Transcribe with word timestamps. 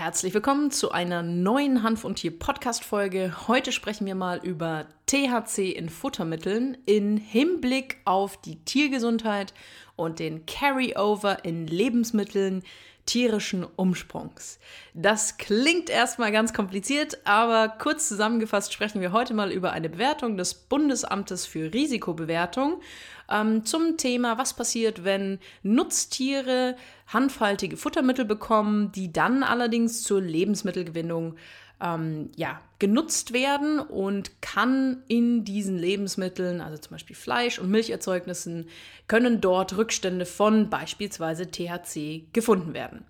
herzlich 0.00 0.32
willkommen 0.32 0.70
zu 0.70 0.92
einer 0.92 1.22
neuen 1.22 1.82
Hanf 1.82 2.04
und 2.06 2.14
Tier 2.14 2.30
Podcast 2.38 2.84
Folge. 2.84 3.34
Heute 3.48 3.70
sprechen 3.70 4.06
wir 4.06 4.14
mal 4.14 4.40
über 4.42 4.86
THC 5.04 5.72
in 5.72 5.90
Futtermitteln 5.90 6.78
in 6.86 7.18
Hinblick 7.18 7.98
auf 8.06 8.40
die 8.40 8.64
Tiergesundheit 8.64 9.52
und 9.96 10.18
den 10.18 10.46
Carryover 10.46 11.44
in 11.44 11.66
Lebensmitteln 11.66 12.62
tierischen 13.10 13.66
Umsprungs. 13.74 14.60
Das 14.94 15.36
klingt 15.36 15.90
erstmal 15.90 16.30
ganz 16.30 16.52
kompliziert, 16.52 17.18
aber 17.24 17.68
kurz 17.68 18.06
zusammengefasst 18.06 18.72
sprechen 18.72 19.00
wir 19.00 19.10
heute 19.10 19.34
mal 19.34 19.50
über 19.50 19.72
eine 19.72 19.88
Bewertung 19.88 20.36
des 20.36 20.54
Bundesamtes 20.54 21.44
für 21.44 21.74
Risikobewertung 21.74 22.80
ähm, 23.28 23.64
zum 23.64 23.96
Thema, 23.96 24.38
was 24.38 24.54
passiert, 24.54 25.02
wenn 25.02 25.40
Nutztiere 25.64 26.76
handhaltige 27.08 27.76
Futtermittel 27.76 28.24
bekommen, 28.24 28.92
die 28.92 29.12
dann 29.12 29.42
allerdings 29.42 30.04
zur 30.04 30.20
Lebensmittelgewinnung 30.20 31.34
ähm, 31.80 32.30
ja, 32.36 32.60
genutzt 32.78 33.32
werden 33.32 33.80
und 33.80 34.39
kann 34.52 35.04
in 35.06 35.44
diesen 35.44 35.78
Lebensmitteln, 35.78 36.60
also 36.60 36.76
zum 36.76 36.92
Beispiel 36.92 37.14
Fleisch- 37.14 37.60
und 37.60 37.70
Milcherzeugnissen, 37.70 38.66
können 39.06 39.40
dort 39.40 39.76
Rückstände 39.76 40.26
von 40.26 40.68
beispielsweise 40.68 41.48
THC 41.48 42.24
gefunden 42.32 42.74
werden. 42.74 43.04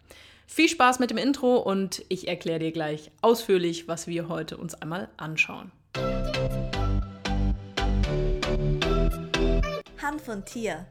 Viel 0.47 0.69
Spaß 0.69 0.99
mit 0.99 1.11
dem 1.11 1.17
Intro 1.17 1.57
und 1.57 2.05
ich 2.11 2.29
erkläre 2.29 2.59
dir 2.59 2.73
gleich 2.73 3.11
ausführlich, 3.23 3.89
was 3.89 4.07
wir 4.07 4.29
heute 4.29 4.59
uns 4.59 4.75
einmal 4.75 5.09
anschauen. 5.17 5.73
Hand 10.03 10.21
von 10.21 10.45
Tier, 10.45 10.87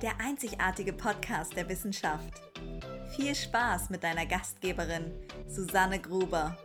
der 0.00 0.12
einzigartige 0.20 0.94
Podcast 0.94 1.54
der 1.54 1.68
Wissenschaft. 1.68 2.40
Viel 3.14 3.34
Spaß 3.34 3.90
mit 3.90 4.02
deiner 4.02 4.24
Gastgeberin 4.24 5.12
Susanne 5.48 5.98
Gruber. 5.98 6.56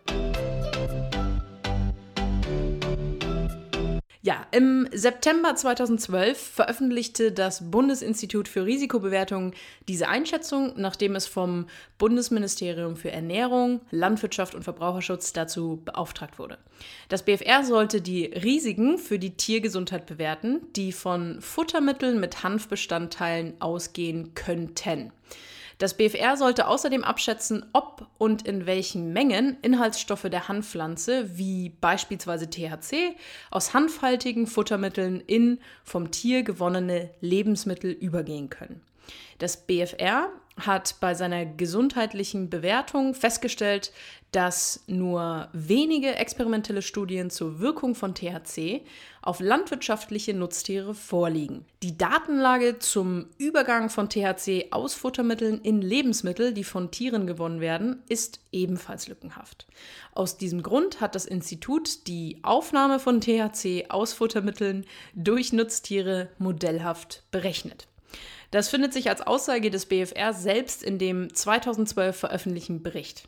Ja, 4.21 4.47
im 4.51 4.87
September 4.91 5.55
2012 5.55 6.37
veröffentlichte 6.37 7.31
das 7.31 7.69
Bundesinstitut 7.69 8.47
für 8.47 8.65
Risikobewertung 8.65 9.53
diese 9.87 10.07
Einschätzung, 10.07 10.73
nachdem 10.75 11.15
es 11.15 11.27
vom 11.27 11.67
Bundesministerium 11.99 12.95
für 12.95 13.11
Ernährung, 13.11 13.81
Landwirtschaft 13.91 14.55
und 14.55 14.63
Verbraucherschutz 14.63 15.33
dazu 15.33 15.81
beauftragt 15.85 16.39
wurde. 16.39 16.57
Das 17.09 17.23
BFR 17.23 17.63
sollte 17.63 18.01
die 18.01 18.25
Risiken 18.25 18.97
für 18.97 19.19
die 19.19 19.35
Tiergesundheit 19.37 20.07
bewerten, 20.07 20.61
die 20.75 20.91
von 20.91 21.39
Futtermitteln 21.39 22.19
mit 22.19 22.43
Hanfbestandteilen 22.43 23.61
ausgehen 23.61 24.33
könnten. 24.33 25.11
Das 25.77 25.95
BFR 25.95 26.37
sollte 26.37 26.67
außerdem 26.67 27.03
abschätzen, 27.03 27.63
ob 27.71 28.07
und 28.17 28.47
in 28.47 28.65
welchen 28.65 29.13
Mengen 29.13 29.57
Inhaltsstoffe 29.61 30.27
der 30.29 30.47
Hanfpflanze, 30.47 31.37
wie 31.37 31.69
beispielsweise 31.69 32.49
THC, 32.49 33.15
aus 33.51 33.75
hanfhaltigen 33.75 34.47
Futtermitteln 34.47 35.21
in 35.21 35.59
vom 35.83 36.09
Tier 36.09 36.41
gewonnene 36.41 37.11
Lebensmittel 37.21 37.91
übergehen 37.91 38.49
können. 38.49 38.81
Das 39.37 39.57
BFR 39.65 40.29
hat 40.59 40.95
bei 40.99 41.13
seiner 41.13 41.45
gesundheitlichen 41.45 42.49
Bewertung 42.49 43.13
festgestellt, 43.13 43.91
dass 44.31 44.83
nur 44.87 45.47
wenige 45.53 46.15
experimentelle 46.15 46.81
Studien 46.81 47.29
zur 47.29 47.59
Wirkung 47.59 47.95
von 47.95 48.13
THC 48.13 48.81
auf 49.21 49.39
landwirtschaftliche 49.39 50.33
Nutztiere 50.33 50.93
vorliegen. 50.93 51.65
Die 51.83 51.97
Datenlage 51.97 52.79
zum 52.79 53.27
Übergang 53.37 53.89
von 53.89 54.09
THC 54.09 54.67
aus 54.71 54.95
Futtermitteln 54.95 55.61
in 55.61 55.81
Lebensmittel, 55.81 56.53
die 56.53 56.63
von 56.63 56.91
Tieren 56.91 57.27
gewonnen 57.27 57.61
werden, 57.61 58.03
ist 58.09 58.41
ebenfalls 58.51 59.07
lückenhaft. 59.07 59.67
Aus 60.13 60.37
diesem 60.37 60.63
Grund 60.63 60.99
hat 60.99 61.15
das 61.15 61.25
Institut 61.25 62.07
die 62.07 62.39
Aufnahme 62.41 62.99
von 62.99 63.21
THC 63.21 63.85
aus 63.89 64.13
Futtermitteln 64.13 64.85
durch 65.13 65.53
Nutztiere 65.53 66.29
modellhaft 66.37 67.23
berechnet. 67.31 67.87
Das 68.51 68.69
findet 68.69 68.93
sich 68.93 69.09
als 69.09 69.21
Aussage 69.21 69.69
des 69.69 69.85
BFR 69.85 70.33
selbst 70.33 70.83
in 70.83 70.97
dem 70.97 71.33
2012 71.33 72.15
veröffentlichten 72.15 72.81
Bericht. 72.81 73.27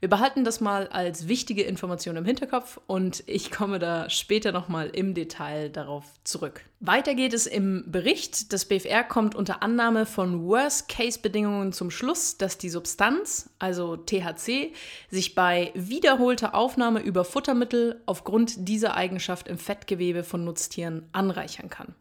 Wir 0.00 0.08
behalten 0.08 0.44
das 0.44 0.60
mal 0.60 0.88
als 0.88 1.28
wichtige 1.28 1.62
Information 1.62 2.16
im 2.16 2.24
Hinterkopf 2.24 2.80
und 2.86 3.22
ich 3.26 3.50
komme 3.50 3.78
da 3.78 4.08
später 4.10 4.52
nochmal 4.52 4.88
im 4.88 5.14
Detail 5.14 5.68
darauf 5.68 6.04
zurück. 6.24 6.64
Weiter 6.80 7.14
geht 7.14 7.34
es 7.34 7.46
im 7.46 7.84
Bericht. 7.86 8.52
Das 8.52 8.64
BFR 8.64 9.04
kommt 9.04 9.34
unter 9.34 9.62
Annahme 9.62 10.06
von 10.06 10.46
Worst-Case-Bedingungen 10.46 11.72
zum 11.72 11.90
Schluss, 11.90 12.38
dass 12.38 12.58
die 12.58 12.70
Substanz, 12.70 13.50
also 13.58 13.96
THC, 13.96 14.72
sich 15.10 15.34
bei 15.34 15.72
wiederholter 15.74 16.54
Aufnahme 16.54 17.00
über 17.00 17.24
Futtermittel 17.24 18.00
aufgrund 18.06 18.68
dieser 18.68 18.96
Eigenschaft 18.96 19.48
im 19.48 19.58
Fettgewebe 19.58 20.24
von 20.24 20.44
Nutztieren 20.44 21.08
anreichern 21.12 21.68
kann. 21.68 21.94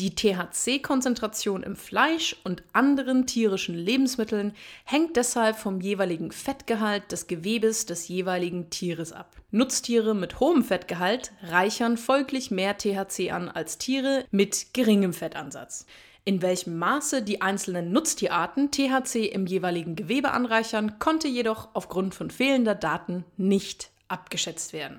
Die 0.00 0.16
THC-Konzentration 0.16 1.62
im 1.62 1.76
Fleisch 1.76 2.34
und 2.42 2.64
anderen 2.72 3.28
tierischen 3.28 3.76
Lebensmitteln 3.76 4.52
hängt 4.84 5.14
deshalb 5.14 5.56
vom 5.56 5.80
jeweiligen 5.80 6.32
Fettgehalt 6.32 7.12
des 7.12 7.28
Gewebes 7.28 7.86
des 7.86 8.08
jeweiligen 8.08 8.70
Tieres 8.70 9.12
ab. 9.12 9.36
Nutztiere 9.52 10.16
mit 10.16 10.40
hohem 10.40 10.64
Fettgehalt 10.64 11.30
reichern 11.44 11.96
folglich 11.96 12.50
mehr 12.50 12.76
THC 12.76 13.30
an 13.30 13.48
als 13.48 13.78
Tiere 13.78 14.24
mit 14.32 14.74
geringem 14.74 15.12
Fettansatz. 15.12 15.86
In 16.24 16.42
welchem 16.42 16.76
Maße 16.76 17.22
die 17.22 17.40
einzelnen 17.40 17.92
Nutztierarten 17.92 18.72
THC 18.72 19.26
im 19.26 19.46
jeweiligen 19.46 19.94
Gewebe 19.94 20.32
anreichern, 20.32 20.98
konnte 20.98 21.28
jedoch 21.28 21.68
aufgrund 21.74 22.16
von 22.16 22.30
fehlender 22.30 22.74
Daten 22.74 23.24
nicht 23.36 23.90
abgeschätzt 24.08 24.72
werden. 24.72 24.98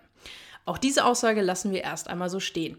Auch 0.63 0.77
diese 0.77 1.03
Aussage 1.03 1.41
lassen 1.41 1.71
wir 1.71 1.83
erst 1.83 2.09
einmal 2.09 2.29
so 2.29 2.39
stehen. 2.39 2.77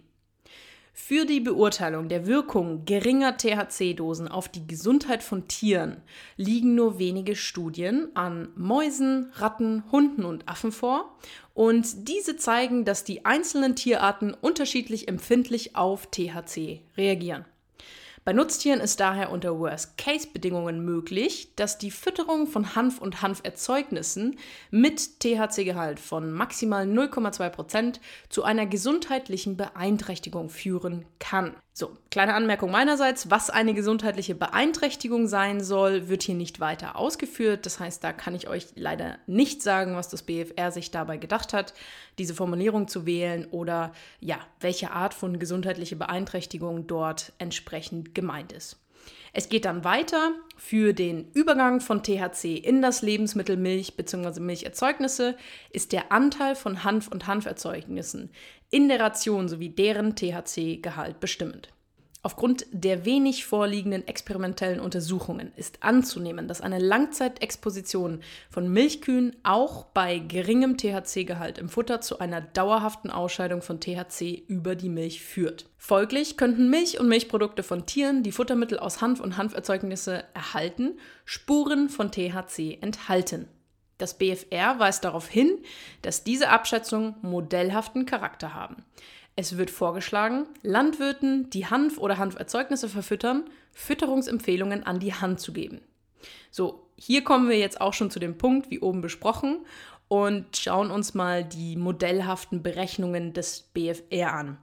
Für 0.99 1.27
die 1.27 1.41
Beurteilung 1.41 2.09
der 2.09 2.27
Wirkung 2.27 2.87
geringer 2.87 3.37
THC-Dosen 3.37 4.29
auf 4.29 4.49
die 4.49 4.67
Gesundheit 4.67 5.23
von 5.23 5.47
Tieren 5.47 5.99
liegen 6.39 6.75
nur 6.75 6.99
wenige 6.99 7.37
Studien 7.37 8.09
an 8.15 8.49
Mäusen, 8.57 9.31
Ratten, 9.35 9.85
Hunden 9.93 10.25
und 10.25 10.49
Affen 10.49 10.73
vor 10.73 11.15
und 11.53 12.09
diese 12.09 12.39
zeigen, 12.39 12.87
dass 12.87 13.05
die 13.05 13.27
einzelnen 13.27 13.77
Tierarten 13.77 14.33
unterschiedlich 14.33 15.07
empfindlich 15.07 15.77
auf 15.77 16.11
THC 16.11 16.81
reagieren. 16.97 17.45
Bei 18.27 18.33
Nutztieren 18.33 18.81
ist 18.81 18.99
daher 18.99 19.31
unter 19.31 19.57
Worst-Case-Bedingungen 19.57 20.85
möglich, 20.85 21.55
dass 21.55 21.79
die 21.79 21.93
Fütterung 21.93 22.49
von 22.49 22.75
Hanf 22.75 23.01
und 23.01 23.23
Hanferzeugnissen 23.23 24.41
mit 24.73 25.21
THC-Gehalt 25.21 26.01
von 26.01 26.33
maximal 26.33 26.87
0,2% 26.87 28.01
zu 28.29 28.43
einer 28.43 28.67
gesundheitlichen 28.67 29.57
Beeinträchtigung 29.57 30.51
führen 30.51 31.05
kann. 31.21 31.55
So, 31.79 31.95
kleine 32.11 32.33
Anmerkung 32.33 32.71
meinerseits, 32.71 33.31
was 33.31 33.51
eine 33.51 33.75
gesundheitliche 33.75 34.35
Beeinträchtigung 34.35 35.29
sein 35.29 35.63
soll, 35.63 36.09
wird 36.09 36.23
hier 36.23 36.35
nicht 36.35 36.59
weiter 36.59 36.97
ausgeführt. 36.97 37.67
Das 37.67 37.81
heißt, 37.81 38.03
da 38.03 38.15
kann 38.15 38.35
ich 38.35 38.49
euch 38.49 38.69
leider 38.77 39.19
nicht 39.27 39.61
sagen, 39.61 39.95
was 39.95 40.09
das 40.09 40.23
BFR 40.23 40.73
sich 40.73 40.91
dabei 40.91 41.19
gedacht 41.19 41.53
hat, 41.53 41.75
diese 42.17 42.33
Formulierung 42.33 42.89
zu 42.89 43.05
wählen 43.05 43.45
oder 43.51 43.93
ja, 44.21 44.39
welche 44.59 44.93
Art 44.93 45.13
von 45.13 45.39
gesundheitliche 45.39 45.97
Beeinträchtigung 45.97 46.87
dort 46.87 47.35
entsprechend 47.37 48.15
gemeint 48.15 48.53
ist. 48.53 48.79
Es 49.39 49.51
geht 49.51 49.67
dann 49.67 49.85
weiter. 49.85 50.33
Für 50.57 50.95
den 50.95 51.31
Übergang 51.33 51.83
von 51.83 52.03
THC 52.03 52.57
in 52.57 52.81
das 52.81 53.03
Lebensmittel 53.03 53.59
Milch 53.59 53.95
bzw. 53.95 54.41
Milcherzeugnisse 54.41 55.37
ist 55.69 55.93
der 55.93 56.11
Anteil 56.11 56.57
von 56.57 56.85
Hanf 56.85 57.09
und 57.09 57.27
Hanferzeugnissen 57.27 58.31
in 58.71 58.89
der 58.89 58.99
Ration 58.99 59.51
sowie 59.51 59.69
deren 59.69 60.17
THC-Gehalt 60.17 61.21
bestimmend. 61.21 61.69
Aufgrund 62.27 62.67
der 62.73 63.05
wenig 63.05 63.47
vorliegenden 63.47 64.09
experimentellen 64.09 64.81
Untersuchungen 64.81 65.53
ist 65.55 65.85
anzunehmen, 65.85 66.49
dass 66.49 66.61
eine 66.61 66.81
Langzeitexposition 66.81 68.19
von 68.51 68.69
Milchkühen 68.69 69.37
auch 69.45 69.85
bei 69.85 70.19
geringem 70.19 70.77
THC-Gehalt 70.77 71.59
im 71.59 71.69
Futter 71.69 72.01
zu 72.01 72.19
einer 72.19 72.41
dauerhaften 72.41 73.13
Ausscheidung 73.13 73.63
von 73.63 73.79
THC 73.79 74.43
über 74.49 74.75
die 74.75 74.89
Milch 74.89 75.23
führt. 75.23 75.67
Folglich 75.79 76.37
könnten 76.37 76.69
Milch 76.69 76.99
und 76.99 77.07
Milchprodukte 77.07 77.63
von 77.63 77.87
Tieren, 77.87 78.25
die 78.25 78.33
Futtermittel 78.33 78.81
aus 78.81 79.01
Hanf 79.01 79.21
und 79.21 79.37
Hanferzeugnisse 79.37 80.25
erhalten, 80.35 80.99
Spuren 81.27 81.89
von 81.89 82.11
THC 82.11 82.79
enthalten. 82.81 83.47
Das 83.99 84.19
BFR 84.19 84.81
weist 84.81 85.05
darauf 85.05 85.29
hin, 85.29 85.59
dass 86.03 86.25
diese 86.25 86.49
Abschätzungen 86.49 87.15
modellhaften 87.23 88.05
Charakter 88.05 88.53
haben. 88.53 88.85
Es 89.39 89.59
wird 89.59 89.71
vorgeschlagen, 89.71 90.47
Landwirten, 90.63 91.51
die 91.51 91.67
Hanf 91.67 91.99
oder 91.99 92.17
Hanferzeugnisse 92.17 92.89
verfüttern, 92.89 93.45
Fütterungsempfehlungen 93.73 94.83
an 94.85 94.99
die 94.99 95.13
Hand 95.13 95.41
zu 95.41 95.53
geben. 95.53 95.83
So, 96.51 96.89
hier 96.97 97.23
kommen 97.23 97.51
wir 97.51 97.59
jetzt 97.59 97.83
auch 97.83 97.93
schon 97.93 98.11
zu 98.11 98.19
dem 98.19 98.39
Punkt, 98.39 98.71
wie 98.71 98.81
oben 98.81 99.03
besprochen, 99.03 99.59
und 100.09 100.57
schauen 100.57 100.91
uns 100.91 101.15
mal 101.15 101.45
die 101.45 101.77
modellhaften 101.77 102.63
Berechnungen 102.63 103.35
des 103.35 103.63
BFR 103.75 104.33
an. 104.33 104.59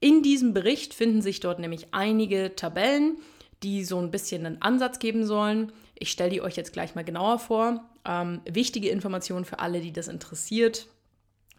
In 0.00 0.22
diesem 0.22 0.52
Bericht 0.52 0.94
finden 0.94 1.22
sich 1.22 1.40
dort 1.40 1.60
nämlich 1.60 1.88
einige 1.92 2.56
Tabellen, 2.56 3.18
die 3.62 3.84
so 3.84 3.98
ein 3.98 4.10
bisschen 4.10 4.46
einen 4.46 4.62
Ansatz 4.62 4.98
geben 4.98 5.26
sollen. 5.26 5.72
Ich 5.96 6.10
stelle 6.10 6.30
die 6.30 6.42
euch 6.42 6.56
jetzt 6.56 6.72
gleich 6.72 6.94
mal 6.94 7.04
genauer 7.04 7.38
vor. 7.38 7.84
Ähm, 8.04 8.40
wichtige 8.48 8.88
Information 8.88 9.44
für 9.44 9.58
alle, 9.58 9.80
die 9.80 9.92
das 9.92 10.08
interessiert. 10.08 10.88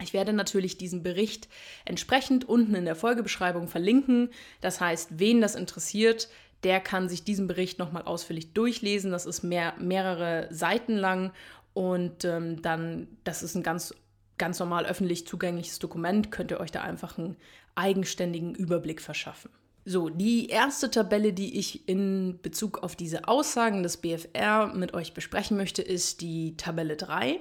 Ich 0.02 0.14
werde 0.14 0.34
natürlich 0.34 0.78
diesen 0.78 1.04
Bericht 1.04 1.50
entsprechend 1.86 2.48
unten 2.48 2.74
in 2.76 2.86
der 2.86 2.96
Folgebeschreibung 2.96 3.68
verlinken. 3.68 4.30
Das 4.62 4.80
heißt, 4.80 5.20
wen 5.20 5.42
das 5.42 5.56
interessiert, 5.56 6.30
der 6.64 6.80
kann 6.80 7.10
sich 7.10 7.24
diesen 7.24 7.48
Bericht 7.48 7.80
nochmal 7.80 8.04
ausführlich 8.04 8.54
durchlesen. 8.54 9.12
Das 9.12 9.26
ist 9.26 9.44
mehr, 9.44 9.74
mehrere 9.78 10.48
Seiten 10.52 10.96
lang 10.96 11.32
und 11.74 12.26
ähm, 12.26 12.62
dann, 12.62 13.08
das 13.24 13.44
ist 13.44 13.56
ein 13.56 13.64
ganz, 13.64 13.94
ganz 14.38 14.60
normal 14.60 14.86
öffentlich 14.86 15.28
zugängliches 15.28 15.80
Dokument, 15.80 16.32
könnt 16.32 16.52
ihr 16.52 16.60
euch 16.60 16.72
da 16.72 16.82
einfach 16.82 17.18
einen 17.18 17.36
eigenständigen 17.76 18.56
Überblick 18.56 19.02
verschaffen. 19.02 19.52
So, 19.86 20.10
die 20.10 20.48
erste 20.50 20.92
Tabelle, 20.92 21.34
die 21.34 21.58
ich 21.58 21.88
in 21.88 22.40
Bezug 22.42 22.84
auf 22.84 22.96
diese 22.96 23.28
Aussagen 23.28 23.82
des 23.82 23.98
BFR 23.98 24.68
mit 24.68 24.94
euch 24.94 25.14
besprechen 25.14 25.58
möchte, 25.58 25.82
ist 25.82 26.22
die 26.22 26.56
Tabelle 26.58 26.96
3. 26.96 27.40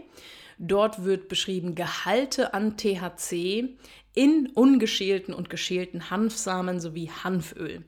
Dort 0.58 1.05
wird 1.05 1.28
beschrieben 1.28 1.75
Gehalte 1.75 2.52
an 2.52 2.76
THC 2.76 3.76
in 4.14 4.50
ungeschälten 4.55 5.32
und 5.32 5.50
geschälten 5.50 6.10
Hanfsamen 6.10 6.81
sowie 6.81 7.10
Hanföl. 7.22 7.84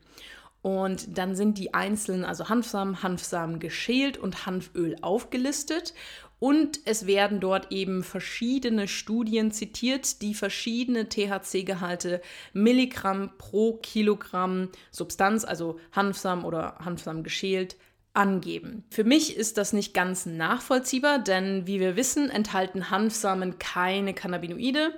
Und 0.62 1.18
dann 1.18 1.34
sind 1.34 1.58
die 1.58 1.74
einzelnen, 1.74 2.24
also 2.24 2.48
Hanfsamen, 2.48 3.02
Hanfsamen 3.02 3.60
geschält 3.60 4.18
und 4.18 4.46
Hanföl 4.46 4.96
aufgelistet. 5.00 5.94
Und 6.38 6.80
es 6.84 7.06
werden 7.06 7.40
dort 7.40 7.72
eben 7.72 8.02
verschiedene 8.02 8.88
Studien 8.88 9.52
zitiert, 9.52 10.22
die 10.22 10.34
verschiedene 10.34 11.08
THC-Gehalte 11.08 12.22
Milligramm 12.52 13.32
pro 13.36 13.74
Kilogramm 13.78 14.68
Substanz, 14.90 15.44
also 15.44 15.78
Hanfsamen 15.92 16.44
oder 16.44 16.76
Hanfsamen 16.78 17.24
geschält, 17.24 17.76
angeben. 18.14 18.84
Für 18.90 19.04
mich 19.04 19.36
ist 19.36 19.58
das 19.58 19.72
nicht 19.72 19.94
ganz 19.94 20.26
nachvollziehbar, 20.26 21.18
denn 21.18 21.66
wie 21.66 21.80
wir 21.80 21.96
wissen, 21.96 22.30
enthalten 22.30 22.90
Hanfsamen 22.90 23.58
keine 23.58 24.14
Cannabinoide. 24.14 24.92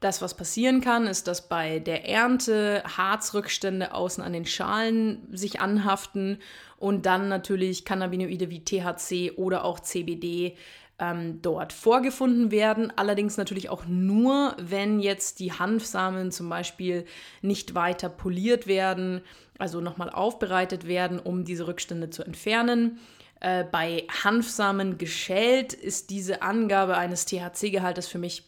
Das, 0.00 0.20
was 0.20 0.36
passieren 0.36 0.80
kann, 0.80 1.06
ist, 1.06 1.28
dass 1.28 1.48
bei 1.48 1.78
der 1.78 2.08
Ernte 2.08 2.82
Harzrückstände 2.96 3.94
außen 3.94 4.22
an 4.22 4.32
den 4.32 4.46
Schalen 4.46 5.28
sich 5.30 5.60
anhaften 5.60 6.38
und 6.76 7.06
dann 7.06 7.28
natürlich 7.28 7.84
Cannabinoide 7.84 8.50
wie 8.50 8.64
THC 8.64 9.36
oder 9.36 9.64
auch 9.64 9.78
CBD 9.78 10.56
ähm, 11.02 11.42
dort 11.42 11.72
vorgefunden 11.72 12.52
werden. 12.52 12.92
Allerdings 12.94 13.36
natürlich 13.36 13.70
auch 13.70 13.86
nur, 13.86 14.54
wenn 14.60 15.00
jetzt 15.00 15.40
die 15.40 15.52
Hanfsamen 15.52 16.30
zum 16.30 16.48
Beispiel 16.48 17.04
nicht 17.40 17.74
weiter 17.74 18.08
poliert 18.08 18.68
werden, 18.68 19.20
also 19.58 19.80
nochmal 19.80 20.10
aufbereitet 20.10 20.86
werden, 20.86 21.18
um 21.18 21.44
diese 21.44 21.66
Rückstände 21.66 22.10
zu 22.10 22.22
entfernen. 22.22 23.00
Äh, 23.40 23.64
bei 23.64 24.06
Hanfsamen 24.22 24.96
geschält 24.96 25.72
ist 25.72 26.10
diese 26.10 26.42
Angabe 26.42 26.96
eines 26.96 27.26
THC-Gehaltes 27.26 28.06
für 28.06 28.18
mich 28.18 28.44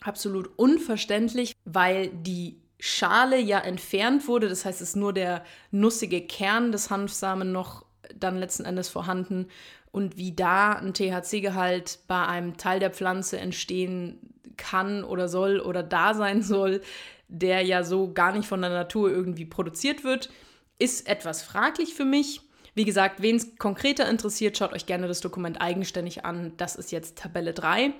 absolut 0.00 0.50
unverständlich, 0.58 1.54
weil 1.64 2.08
die 2.08 2.60
Schale 2.80 3.38
ja 3.38 3.60
entfernt 3.60 4.26
wurde. 4.26 4.48
Das 4.48 4.64
heißt, 4.64 4.80
es 4.80 4.90
ist 4.90 4.96
nur 4.96 5.12
der 5.12 5.44
nussige 5.70 6.20
Kern 6.20 6.72
des 6.72 6.90
Hanfsamen 6.90 7.52
noch 7.52 7.86
dann 8.14 8.38
letzten 8.38 8.64
Endes 8.64 8.88
vorhanden. 8.88 9.46
Und 9.96 10.18
wie 10.18 10.32
da 10.32 10.72
ein 10.72 10.92
THC-Gehalt 10.92 12.00
bei 12.06 12.26
einem 12.26 12.58
Teil 12.58 12.80
der 12.80 12.90
Pflanze 12.90 13.38
entstehen 13.38 14.18
kann 14.58 15.02
oder 15.02 15.26
soll 15.26 15.58
oder 15.58 15.82
da 15.82 16.12
sein 16.12 16.42
soll, 16.42 16.82
der 17.28 17.62
ja 17.62 17.82
so 17.82 18.12
gar 18.12 18.32
nicht 18.32 18.46
von 18.46 18.60
der 18.60 18.68
Natur 18.68 19.10
irgendwie 19.10 19.46
produziert 19.46 20.04
wird, 20.04 20.28
ist 20.78 21.08
etwas 21.08 21.42
fraglich 21.42 21.94
für 21.94 22.04
mich. 22.04 22.42
Wie 22.74 22.84
gesagt, 22.84 23.22
wen 23.22 23.36
es 23.36 23.56
konkreter 23.56 24.06
interessiert, 24.06 24.58
schaut 24.58 24.74
euch 24.74 24.84
gerne 24.84 25.08
das 25.08 25.22
Dokument 25.22 25.62
eigenständig 25.62 26.26
an. 26.26 26.52
Das 26.58 26.76
ist 26.76 26.92
jetzt 26.92 27.16
Tabelle 27.16 27.54
3. 27.54 27.94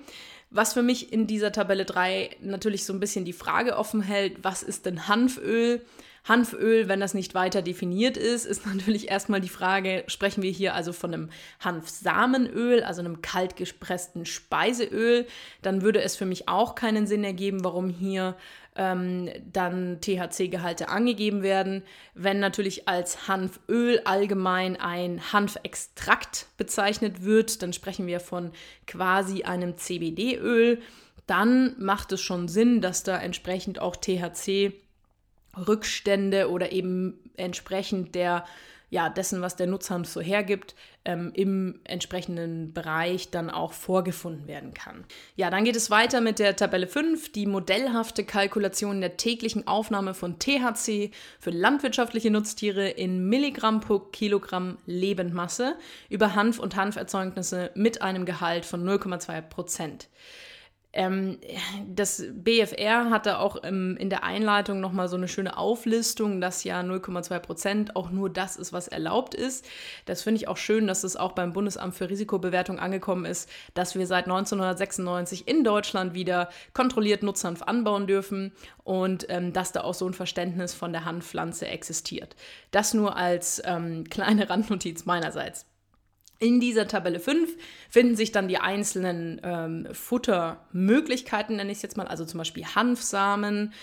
Was 0.51 0.73
für 0.73 0.83
mich 0.83 1.11
in 1.11 1.25
dieser 1.25 1.51
Tabelle 1.51 1.85
3 1.85 2.29
natürlich 2.41 2.85
so 2.85 2.93
ein 2.93 2.99
bisschen 2.99 3.25
die 3.25 3.33
Frage 3.33 3.75
offen 3.75 4.03
hält, 4.03 4.43
was 4.43 4.61
ist 4.61 4.85
denn 4.85 5.07
Hanföl? 5.07 5.81
Hanföl, 6.27 6.87
wenn 6.87 6.99
das 6.99 7.13
nicht 7.13 7.33
weiter 7.35 7.61
definiert 7.61 8.17
ist, 8.17 8.45
ist 8.45 8.65
natürlich 8.73 9.09
erstmal 9.09 9.41
die 9.41 9.49
Frage, 9.49 10.03
sprechen 10.07 10.43
wir 10.43 10.51
hier 10.51 10.75
also 10.75 10.93
von 10.93 11.13
einem 11.13 11.29
Hanfsamenöl, 11.59 12.83
also 12.83 13.01
einem 13.01 13.21
kaltgepressten 13.21 14.25
Speiseöl, 14.25 15.25
dann 15.61 15.81
würde 15.81 16.01
es 16.01 16.15
für 16.15 16.25
mich 16.25 16.47
auch 16.47 16.75
keinen 16.75 17.07
Sinn 17.07 17.23
ergeben, 17.23 17.63
warum 17.63 17.89
hier 17.89 18.35
ähm, 18.75 19.29
dann 19.51 19.99
THC-Gehalte 20.01 20.89
angegeben 20.89 21.41
werden. 21.41 21.83
Wenn 22.13 22.39
natürlich 22.39 22.87
als 22.87 23.27
Hanföl 23.27 24.01
allgemein 24.05 24.79
ein 24.79 25.33
Hanfextrakt 25.33 26.45
bezeichnet 26.57 27.23
wird, 27.23 27.61
dann 27.61 27.73
sprechen 27.73 28.07
wir 28.07 28.19
von 28.19 28.51
quasi 28.85 29.43
einem 29.43 29.77
CBD-Öl. 29.77 30.81
Dann 31.25 31.75
macht 31.79 32.11
es 32.11 32.21
schon 32.21 32.47
Sinn, 32.47 32.79
dass 32.79 33.03
da 33.03 33.17
entsprechend 33.17 33.79
auch 33.79 33.95
THC 33.95 34.73
Rückstände 35.67 36.49
oder 36.49 36.71
eben 36.71 37.19
entsprechend 37.35 38.15
der 38.15 38.45
ja, 38.89 39.09
dessen, 39.09 39.41
was 39.41 39.57
der 39.57 39.67
Nutzhanf 39.67 40.07
so 40.07 40.21
hergibt, 40.21 40.73
ähm, 41.03 41.31
im 41.33 41.81
entsprechenden 41.83 42.73
Bereich 42.73 43.29
dann 43.31 43.49
auch 43.49 43.73
vorgefunden 43.73 44.47
werden 44.47 44.73
kann. 44.73 45.03
Ja, 45.35 45.49
dann 45.49 45.65
geht 45.65 45.75
es 45.75 45.91
weiter 45.91 46.21
mit 46.21 46.39
der 46.39 46.55
Tabelle 46.55 46.87
5, 46.87 47.31
die 47.33 47.47
modellhafte 47.47 48.23
Kalkulation 48.23 49.01
der 49.01 49.17
täglichen 49.17 49.67
Aufnahme 49.67 50.13
von 50.13 50.39
THC 50.39 51.11
für 51.39 51.49
landwirtschaftliche 51.49 52.31
Nutztiere 52.31 52.87
in 52.87 53.27
Milligramm 53.27 53.81
pro 53.81 53.99
Kilogramm 53.99 54.77
Lebendmasse 54.85 55.75
über 56.09 56.33
Hanf 56.35 56.57
und 56.57 56.77
Hanferzeugnisse 56.77 57.71
mit 57.75 58.01
einem 58.01 58.25
Gehalt 58.25 58.65
von 58.65 58.87
0,2 58.87 59.41
Prozent. 59.41 60.07
Ähm, 60.97 61.37
das 61.87 62.23
BFR 62.31 63.11
hatte 63.11 63.37
auch 63.37 63.57
ähm, 63.61 63.95
in 63.99 64.09
der 64.09 64.23
Einleitung 64.23 64.79
nochmal 64.79 65.07
so 65.07 65.15
eine 65.15 65.27
schöne 65.27 65.55
Auflistung, 65.55 66.41
dass 66.41 66.63
ja 66.63 66.79
0,2 66.79 67.37
Prozent 67.37 67.95
auch 67.95 68.09
nur 68.09 68.31
das 68.31 68.55
ist, 68.55 68.73
was 68.73 68.87
erlaubt 68.87 69.35
ist. 69.35 69.63
Das 70.05 70.23
finde 70.23 70.41
ich 70.41 70.47
auch 70.47 70.57
schön, 70.57 70.87
dass 70.87 71.03
es 71.03 71.15
auch 71.15 71.33
beim 71.33 71.53
Bundesamt 71.53 71.93
für 71.93 72.09
Risikobewertung 72.09 72.79
angekommen 72.79 73.25
ist, 73.25 73.47
dass 73.75 73.93
wir 73.93 74.07
seit 74.07 74.25
1996 74.25 75.47
in 75.47 75.63
Deutschland 75.63 76.15
wieder 76.15 76.49
kontrolliert 76.73 77.21
Nutzhanf 77.21 77.61
anbauen 77.61 78.07
dürfen 78.07 78.51
und 78.83 79.27
ähm, 79.29 79.53
dass 79.53 79.71
da 79.71 79.81
auch 79.81 79.93
so 79.93 80.07
ein 80.07 80.15
Verständnis 80.15 80.73
von 80.73 80.93
der 80.93 81.05
Hanfpflanze 81.05 81.67
existiert. 81.67 82.35
Das 82.71 82.95
nur 82.95 83.15
als 83.15 83.61
ähm, 83.65 84.05
kleine 84.09 84.49
Randnotiz 84.49 85.05
meinerseits. 85.05 85.67
In 86.39 86.59
dieser 86.59 86.87
Tabelle 86.87 87.19
5 87.19 87.55
finden 87.89 88.15
sich 88.15 88.31
dann 88.31 88.47
die 88.47 88.59
einzelnen 88.59 89.41
ähm, 89.43 89.87
Futtermöglichkeiten, 89.91 91.55
nenne 91.55 91.71
ich 91.71 91.77
es 91.77 91.81
jetzt 91.81 91.97
mal, 91.97 92.07
also 92.07 92.25
zum 92.25 92.37
Beispiel 92.37 92.65
Hanfsamen, 92.65 93.73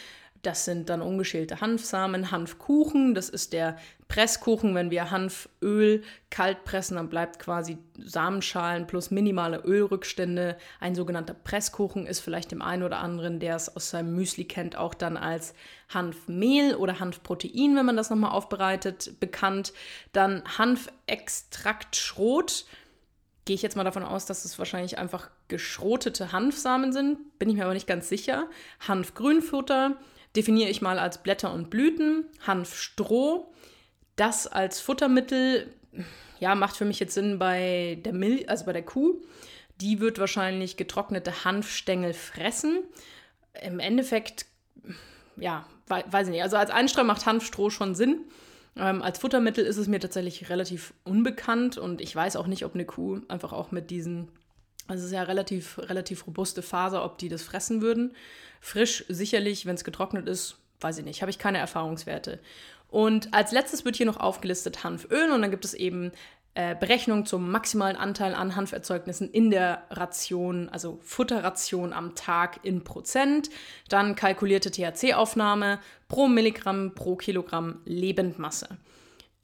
das 0.47 0.65
sind 0.65 0.89
dann 0.89 1.03
ungeschälte 1.03 1.61
Hanfsamen, 1.61 2.31
Hanfkuchen, 2.31 3.15
das 3.15 3.29
ist 3.29 3.53
der 3.53 3.77
Presskuchen. 4.09 4.75
Wenn 4.75 4.91
wir 4.91 5.11
Hanföl 5.11 6.03
kalt 6.31 6.65
pressen, 6.65 6.97
dann 6.97 7.09
bleibt 7.09 7.39
quasi 7.39 7.79
Samenschalen 7.99 8.87
plus 8.87 9.11
minimale 9.11 9.59
Ölrückstände. 9.59 10.57
Ein 10.81 10.95
sogenannter 10.95 11.35
Presskuchen 11.35 12.07
ist 12.07 12.21
vielleicht 12.21 12.53
dem 12.53 12.63
einen 12.63 12.83
oder 12.83 12.99
anderen, 12.99 13.41
der 13.41 13.57
es 13.57 13.75
aus 13.75 13.91
seinem 13.91 14.15
Müsli 14.15 14.45
kennt, 14.45 14.77
auch 14.77 14.95
dann 14.95 15.17
als 15.17 15.55
Hanfmehl 15.89 16.75
oder 16.77 17.01
Hanfprotein, 17.01 17.77
wenn 17.77 17.87
man 17.87 17.97
das 17.97 18.11
nochmal 18.11 18.33
aufbereitet, 18.33 19.19
bekannt. 19.21 19.73
Dann 20.13 20.43
Hanfextrakt 20.59 21.97
Schrot. 21.97 22.67
Gehe 23.47 23.57
ich 23.57 23.63
jetzt 23.63 23.77
mal 23.77 23.85
davon 23.85 24.05
aus, 24.05 24.27
dass 24.27 24.45
es 24.45 24.59
wahrscheinlich 24.59 24.97
einfach 24.97 25.31
geschrotete 25.49 26.33
Hanfsamen 26.33 26.93
sind. 26.93 27.39
Bin 27.39 27.51
ich 27.51 27.57
mir 27.57 27.65
aber 27.65 27.75
nicht 27.75 27.87
ganz 27.87 28.09
sicher. 28.09 28.49
Hanfgrünfutter 28.87 29.97
definiere 30.37 30.71
ich 30.71 30.83
mal 30.83 30.99
als 30.99 31.23
Blätter 31.23 31.53
und 31.53 31.71
Blüten, 31.71 32.25
Hanfstroh. 32.47 33.53
Das 34.17 34.47
als 34.47 34.81
Futtermittel, 34.81 35.73
ja, 36.41 36.55
macht 36.55 36.77
für 36.77 36.85
mich 36.85 37.01
jetzt 37.01 37.15
Sinn 37.15 37.39
bei 37.39 37.99
der 38.05 38.13
Milch, 38.13 38.49
also 38.49 38.65
bei 38.65 38.73
der 38.73 38.85
Kuh. 38.85 39.23
Die 39.81 40.01
wird 40.01 40.19
wahrscheinlich 40.19 40.77
getrocknete 40.77 41.45
Hanfstängel 41.45 42.13
fressen. 42.13 42.85
Im 43.63 43.81
Endeffekt, 43.81 44.47
ja, 45.37 45.67
weiß 45.89 46.29
ich 46.29 46.33
nicht. 46.33 46.43
Also 46.43 46.57
als 46.57 46.71
Einstreu 46.71 47.05
macht 47.05 47.27
Hanfstroh 47.27 47.71
schon 47.71 47.95
Sinn. 47.95 48.21
Ähm, 48.77 49.03
als 49.03 49.19
Futtermittel 49.19 49.65
ist 49.65 49.77
es 49.77 49.89
mir 49.89 50.01
tatsächlich 50.01 50.49
relativ 50.49 50.95
unbekannt 51.05 51.79
und 51.79 52.01
ich 52.01 52.15
weiß 52.15 52.37
auch 52.37 52.47
nicht, 52.47 52.65
ob 52.65 52.75
eine 52.75 52.85
Kuh 52.85 53.21
einfach 53.29 53.53
auch 53.53 53.71
mit 53.71 53.91
diesen 53.91 54.29
also 54.87 55.01
es 55.01 55.07
ist 55.07 55.15
ja 55.15 55.23
relativ, 55.23 55.79
relativ 55.79 56.27
robuste 56.27 56.63
Faser, 56.63 57.05
ob 57.05 57.19
die 57.19 57.29
das 57.29 57.43
fressen 57.43 57.81
würden. 57.81 58.15
Frisch 58.61 59.05
sicherlich, 59.09 59.67
wenn 59.67 59.75
es 59.75 59.85
getrocknet 59.85 60.29
ist, 60.29 60.57
weiß 60.81 60.99
ich 60.99 61.05
nicht, 61.05 61.23
habe 61.23 61.31
ich 61.31 61.39
keine 61.39 61.59
Erfahrungswerte. 61.59 62.41
Und 62.89 63.33
als 63.35 63.53
letztes 63.53 63.85
wird 63.85 63.97
hier 63.97 64.07
noch 64.07 64.19
aufgelistet 64.19 64.85
Hanföl 64.85 65.31
und 65.31 65.43
dann 65.43 65.51
gibt 65.51 65.65
es 65.65 65.75
eben 65.75 66.13
äh, 66.55 66.77
Berechnung 66.77 67.27
zum 67.27 67.51
maximalen 67.51 67.97
Anteil 67.97 68.35
an 68.35 68.55
Hanferzeugnissen 68.55 69.29
in 69.29 69.51
der 69.51 69.83
Ration, 69.91 70.69
also 70.69 71.01
Futterration 71.03 71.93
am 71.93 72.15
Tag 72.15 72.61
in 72.63 72.85
Prozent. 72.85 73.51
Dann 73.89 74.15
kalkulierte 74.15 74.71
THC-Aufnahme 74.71 75.81
pro 76.07 76.29
Milligramm 76.29 76.95
pro 76.95 77.17
Kilogramm 77.17 77.81
Lebendmasse. 77.85 78.69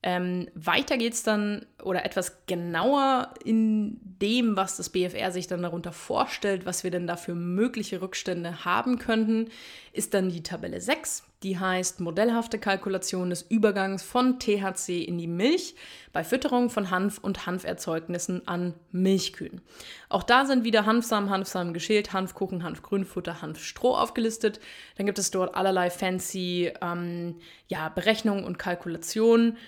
Ähm, 0.02 0.48
weiter 0.54 0.96
geht 0.96 1.12
es 1.12 1.22
dann 1.22 1.66
oder 1.82 2.06
etwas 2.06 2.46
genauer 2.46 3.34
in 3.44 4.00
dem, 4.00 4.56
was 4.56 4.78
das 4.78 4.88
BFR 4.88 5.30
sich 5.30 5.46
dann 5.46 5.62
darunter 5.62 5.92
vorstellt, 5.92 6.64
was 6.64 6.84
wir 6.84 6.90
denn 6.90 7.06
da 7.06 7.16
für 7.16 7.34
mögliche 7.34 8.00
Rückstände 8.00 8.64
haben 8.64 8.98
könnten, 8.98 9.50
ist 9.92 10.14
dann 10.14 10.30
die 10.30 10.42
Tabelle 10.42 10.80
6. 10.80 11.24
Die 11.42 11.58
heißt 11.58 12.00
modellhafte 12.00 12.58
Kalkulation 12.58 13.28
des 13.28 13.42
Übergangs 13.42 14.02
von 14.02 14.38
THC 14.38 15.02
in 15.02 15.18
die 15.18 15.26
Milch 15.26 15.74
bei 16.12 16.24
Fütterung 16.24 16.70
von 16.70 16.90
Hanf 16.90 17.18
und 17.18 17.46
Hanferzeugnissen 17.46 18.48
an 18.48 18.74
Milchkühen. 18.92 19.60
Auch 20.08 20.22
da 20.22 20.46
sind 20.46 20.64
wieder 20.64 20.86
Hanfsamen, 20.86 21.28
Hanfsamen 21.28 21.74
geschält, 21.74 22.14
Hanfkuchen, 22.14 22.62
Hanfgrünfutter, 22.62 23.42
Hanfstroh 23.42 23.96
aufgelistet. 23.96 24.60
Dann 24.96 25.04
gibt 25.06 25.18
es 25.18 25.30
dort 25.30 25.54
allerlei 25.54 25.90
fancy 25.90 26.72
ähm, 26.80 27.36
ja, 27.68 27.90
Berechnungen 27.90 28.44
und 28.44 28.58
Kalkulationen 28.58 29.58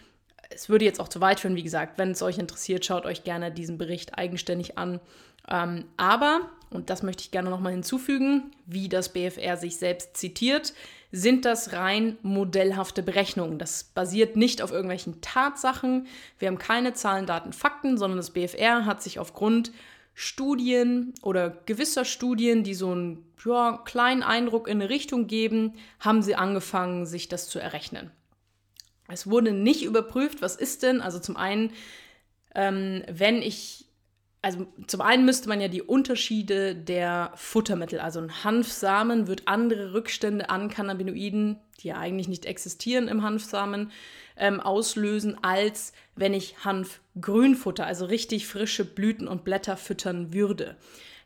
es 0.54 0.68
würde 0.68 0.84
jetzt 0.84 1.00
auch 1.00 1.08
zu 1.08 1.20
weit 1.20 1.40
führen, 1.40 1.56
wie 1.56 1.62
gesagt, 1.62 1.98
wenn 1.98 2.10
es 2.10 2.22
euch 2.22 2.38
interessiert, 2.38 2.84
schaut 2.84 3.06
euch 3.06 3.24
gerne 3.24 3.50
diesen 3.50 3.78
Bericht 3.78 4.18
eigenständig 4.18 4.78
an. 4.78 5.00
Ähm, 5.48 5.84
aber, 5.96 6.50
und 6.70 6.90
das 6.90 7.02
möchte 7.02 7.22
ich 7.22 7.30
gerne 7.30 7.50
nochmal 7.50 7.72
hinzufügen, 7.72 8.52
wie 8.66 8.88
das 8.88 9.12
BFR 9.12 9.56
sich 9.56 9.76
selbst 9.76 10.16
zitiert, 10.16 10.72
sind 11.10 11.44
das 11.44 11.72
rein 11.72 12.16
modellhafte 12.22 13.02
Berechnungen. 13.02 13.58
Das 13.58 13.84
basiert 13.84 14.36
nicht 14.36 14.62
auf 14.62 14.72
irgendwelchen 14.72 15.20
Tatsachen. 15.20 16.06
Wir 16.38 16.48
haben 16.48 16.58
keine 16.58 16.94
Zahlen, 16.94 17.26
Daten, 17.26 17.52
Fakten, 17.52 17.98
sondern 17.98 18.16
das 18.16 18.30
BFR 18.30 18.86
hat 18.86 19.02
sich 19.02 19.18
aufgrund 19.18 19.72
Studien 20.14 21.14
oder 21.22 21.50
gewisser 21.66 22.04
Studien, 22.04 22.64
die 22.64 22.74
so 22.74 22.92
einen 22.92 23.26
ja, 23.44 23.80
kleinen 23.84 24.22
Eindruck 24.22 24.68
in 24.68 24.80
eine 24.80 24.90
Richtung 24.90 25.26
geben, 25.26 25.74
haben 26.00 26.22
sie 26.22 26.34
angefangen, 26.34 27.06
sich 27.06 27.28
das 27.28 27.48
zu 27.48 27.58
errechnen. 27.58 28.10
Es 29.12 29.28
wurde 29.28 29.52
nicht 29.52 29.84
überprüft, 29.84 30.42
was 30.42 30.56
ist 30.56 30.82
denn, 30.82 31.00
also 31.00 31.18
zum 31.18 31.36
einen, 31.36 31.72
ähm, 32.54 33.04
wenn 33.10 33.42
ich, 33.42 33.86
also 34.40 34.66
zum 34.86 35.00
einen 35.00 35.24
müsste 35.24 35.48
man 35.48 35.60
ja 35.60 35.68
die 35.68 35.82
Unterschiede 35.82 36.74
der 36.74 37.32
Futtermittel, 37.36 38.00
also 38.00 38.20
ein 38.20 38.42
Hanfsamen 38.44 39.26
wird 39.26 39.46
andere 39.46 39.92
Rückstände 39.92 40.50
an 40.50 40.68
Cannabinoiden, 40.68 41.58
die 41.80 41.88
ja 41.88 41.98
eigentlich 41.98 42.28
nicht 42.28 42.46
existieren 42.46 43.08
im 43.08 43.22
Hanfsamen, 43.22 43.90
ähm, 44.36 44.60
auslösen, 44.60 45.36
als 45.42 45.92
wenn 46.16 46.34
ich 46.34 46.64
Hanfgrünfutter, 46.64 47.86
also 47.86 48.06
richtig 48.06 48.46
frische 48.46 48.84
Blüten 48.84 49.28
und 49.28 49.44
Blätter 49.44 49.76
füttern 49.76 50.32
würde. 50.32 50.76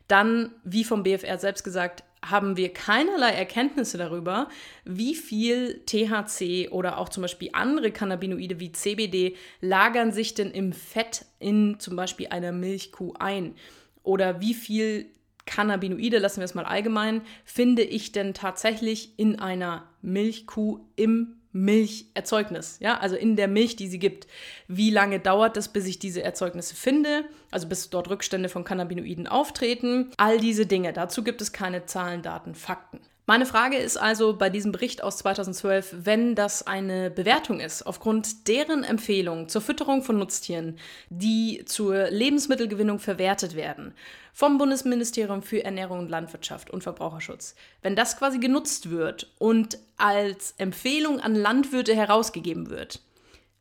Dann, 0.07 0.51
wie 0.63 0.83
vom 0.83 1.03
BFR 1.03 1.37
selbst 1.37 1.63
gesagt, 1.63 2.03
haben 2.29 2.57
wir 2.57 2.73
keinerlei 2.73 3.31
Erkenntnisse 3.31 3.97
darüber, 3.97 4.49
wie 4.85 5.15
viel 5.15 5.83
THC 5.85 6.69
oder 6.71 6.97
auch 6.97 7.09
zum 7.09 7.21
Beispiel 7.21 7.49
andere 7.53 7.91
Cannabinoide 7.91 8.59
wie 8.59 8.71
CBD 8.71 9.35
lagern 9.61 10.11
sich 10.11 10.33
denn 10.33 10.51
im 10.51 10.73
Fett 10.73 11.25
in 11.39 11.79
zum 11.79 11.95
Beispiel 11.95 12.27
einer 12.27 12.51
Milchkuh 12.51 13.13
ein. 13.19 13.55
Oder 14.03 14.39
wie 14.41 14.53
viel 14.53 15.07
Cannabinoide, 15.45 16.19
lassen 16.19 16.41
wir 16.41 16.45
es 16.45 16.55
mal 16.55 16.65
allgemein, 16.65 17.21
finde 17.43 17.81
ich 17.81 18.11
denn 18.11 18.33
tatsächlich 18.33 19.17
in 19.17 19.39
einer 19.39 19.87
Milchkuh 20.01 20.79
im 20.95 21.37
Milcherzeugnis, 21.63 22.77
ja, 22.79 22.97
also 22.99 23.15
in 23.15 23.35
der 23.35 23.47
Milch, 23.47 23.75
die 23.75 23.87
sie 23.87 23.99
gibt. 23.99 24.27
Wie 24.67 24.89
lange 24.89 25.19
dauert 25.19 25.57
es, 25.57 25.67
bis 25.67 25.85
ich 25.85 25.99
diese 25.99 26.23
Erzeugnisse 26.23 26.75
finde, 26.75 27.25
also 27.51 27.67
bis 27.67 27.89
dort 27.89 28.09
Rückstände 28.09 28.49
von 28.49 28.63
Cannabinoiden 28.63 29.27
auftreten? 29.27 30.11
All 30.17 30.39
diese 30.39 30.65
Dinge. 30.65 30.93
Dazu 30.93 31.23
gibt 31.23 31.41
es 31.41 31.51
keine 31.51 31.85
Zahlen, 31.85 32.21
Daten, 32.21 32.55
Fakten. 32.55 32.99
Meine 33.29 33.45
Frage 33.45 33.75
ist 33.75 33.97
also 33.97 34.37
bei 34.37 34.49
diesem 34.49 34.71
Bericht 34.71 35.03
aus 35.03 35.17
2012, 35.17 35.95
wenn 36.05 36.33
das 36.33 36.65
eine 36.65 37.11
Bewertung 37.11 37.59
ist, 37.59 37.81
aufgrund 37.85 38.47
deren 38.47 38.85
Empfehlung 38.85 39.49
zur 39.49 39.61
Fütterung 39.61 40.01
von 40.01 40.17
Nutztieren, 40.17 40.79
die 41.09 41.65
zur 41.65 42.09
Lebensmittelgewinnung 42.09 42.99
verwertet 42.99 43.53
werden, 43.57 43.93
vom 44.31 44.57
Bundesministerium 44.57 45.43
für 45.43 45.61
Ernährung 45.61 45.99
und 45.99 46.09
Landwirtschaft 46.09 46.69
und 46.69 46.83
Verbraucherschutz, 46.83 47.55
wenn 47.81 47.97
das 47.97 48.17
quasi 48.17 48.39
genutzt 48.39 48.91
wird 48.91 49.29
und 49.39 49.77
als 49.97 50.53
Empfehlung 50.57 51.19
an 51.19 51.35
Landwirte 51.35 51.93
herausgegeben 51.93 52.69
wird, 52.69 53.01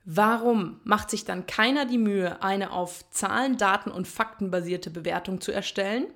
warum 0.05 0.79
macht 0.85 1.11
sich 1.11 1.25
dann 1.25 1.49
keiner 1.49 1.87
die 1.87 1.99
Mühe, 1.99 2.41
eine 2.41 2.71
auf 2.71 3.11
Zahlen, 3.11 3.57
Daten 3.57 3.91
und 3.91 4.07
Fakten 4.07 4.53
basierte 4.53 4.91
Bewertung 4.91 5.41
zu 5.41 5.51
erstellen? 5.51 6.07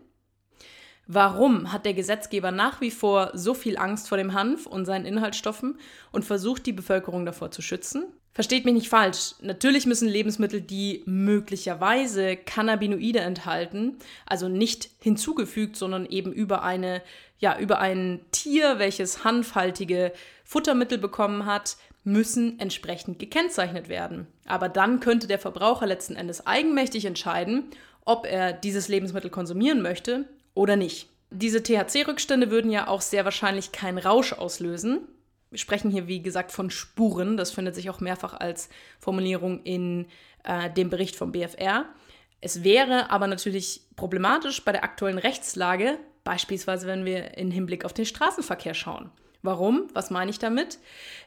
Warum 1.06 1.72
hat 1.72 1.86
der 1.86 1.94
Gesetzgeber 1.94 2.52
nach 2.52 2.80
wie 2.80 2.90
vor 2.90 3.32
so 3.34 3.54
viel 3.54 3.76
Angst 3.76 4.08
vor 4.08 4.18
dem 4.18 4.32
Hanf 4.32 4.66
und 4.66 4.84
seinen 4.84 5.06
Inhaltsstoffen 5.06 5.78
und 6.12 6.24
versucht, 6.24 6.66
die 6.66 6.72
Bevölkerung 6.72 7.26
davor 7.26 7.50
zu 7.50 7.62
schützen? 7.62 8.04
Versteht 8.32 8.64
mich 8.64 8.74
nicht 8.74 8.88
falsch. 8.88 9.34
Natürlich 9.40 9.86
müssen 9.86 10.08
Lebensmittel, 10.08 10.60
die 10.60 11.02
möglicherweise 11.04 12.36
Cannabinoide 12.36 13.18
enthalten, 13.20 13.96
also 14.24 14.48
nicht 14.48 14.88
hinzugefügt, 15.00 15.74
sondern 15.76 16.06
eben 16.06 16.32
über 16.32 16.62
eine, 16.62 17.02
ja, 17.38 17.58
über 17.58 17.80
ein 17.80 18.20
Tier, 18.30 18.78
welches 18.78 19.24
hanfhaltige 19.24 20.12
Futtermittel 20.44 20.98
bekommen 20.98 21.44
hat, 21.44 21.76
müssen 22.04 22.60
entsprechend 22.60 23.18
gekennzeichnet 23.18 23.88
werden. 23.88 24.28
Aber 24.46 24.68
dann 24.68 25.00
könnte 25.00 25.26
der 25.26 25.40
Verbraucher 25.40 25.86
letzten 25.86 26.14
Endes 26.14 26.46
eigenmächtig 26.46 27.06
entscheiden, 27.06 27.64
ob 28.04 28.26
er 28.26 28.52
dieses 28.52 28.86
Lebensmittel 28.88 29.30
konsumieren 29.30 29.82
möchte 29.82 30.24
oder 30.54 30.76
nicht. 30.76 31.08
Diese 31.30 31.62
THC-Rückstände 31.62 32.50
würden 32.50 32.70
ja 32.70 32.88
auch 32.88 33.00
sehr 33.00 33.24
wahrscheinlich 33.24 33.72
keinen 33.72 33.98
Rausch 33.98 34.32
auslösen. 34.32 35.06
Wir 35.50 35.58
sprechen 35.58 35.90
hier, 35.90 36.06
wie 36.06 36.22
gesagt, 36.22 36.52
von 36.52 36.70
Spuren. 36.70 37.36
Das 37.36 37.50
findet 37.50 37.74
sich 37.74 37.90
auch 37.90 38.00
mehrfach 38.00 38.34
als 38.34 38.68
Formulierung 38.98 39.62
in 39.62 40.06
äh, 40.44 40.70
dem 40.70 40.90
Bericht 40.90 41.16
vom 41.16 41.32
BFR. 41.32 41.86
Es 42.40 42.64
wäre 42.64 43.10
aber 43.10 43.26
natürlich 43.26 43.82
problematisch 43.96 44.64
bei 44.64 44.72
der 44.72 44.84
aktuellen 44.84 45.18
Rechtslage, 45.18 45.98
beispielsweise 46.24 46.86
wenn 46.86 47.04
wir 47.04 47.36
in 47.36 47.50
Hinblick 47.50 47.84
auf 47.84 47.92
den 47.92 48.06
Straßenverkehr 48.06 48.74
schauen. 48.74 49.10
Warum? 49.42 49.88
Was 49.94 50.10
meine 50.10 50.30
ich 50.30 50.38
damit? 50.38 50.78